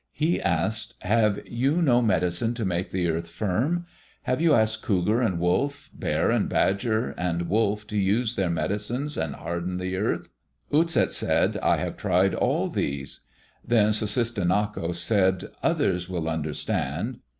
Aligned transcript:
He 0.13 0.41
asked, 0.41 0.95
"Have 1.01 1.47
you 1.47 1.79
no 1.79 2.01
medicine 2.01 2.55
to 2.55 2.65
make 2.65 2.89
the 2.89 3.07
earth 3.07 3.27
firm? 3.29 3.85
Have 4.23 4.41
you 4.41 4.55
asked 4.55 4.81
Cougar 4.81 5.21
and 5.21 5.37
Wolf, 5.39 5.91
Bear 5.93 6.31
and 6.31 6.49
Badger 6.49 7.11
and 7.19 7.43
Wolf 7.47 7.85
to 7.85 7.97
use 7.99 8.33
their 8.35 8.49
medicines 8.49 9.13
to 9.13 9.27
harden 9.27 9.77
the 9.77 9.97
earth?" 9.97 10.29
Utset 10.73 11.11
said, 11.11 11.57
"I 11.57 11.75
have 11.75 11.97
tried 11.97 12.33
all 12.33 12.67
these." 12.67 13.19
Then 13.63 13.89
Sussistinnako 13.89 14.95
said, 14.95 15.43
"Others 15.61 16.09
will 16.09 16.27
understand." 16.27 17.19